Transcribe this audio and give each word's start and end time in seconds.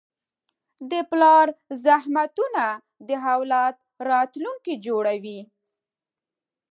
د 0.91 0.93
پلار 1.11 1.47
زحمتونه 1.85 2.63
د 3.07 3.09
اولاد 3.35 3.75
راتلونکی 4.09 4.73
جوړوي. 4.85 5.39